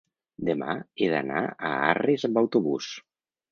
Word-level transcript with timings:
demà 0.47 0.73
he 1.01 1.09
d'anar 1.11 1.45
a 1.51 1.71
Arres 1.91 2.27
amb 2.31 2.43
autobús. 2.43 2.91